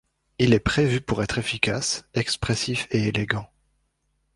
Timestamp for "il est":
0.39-0.59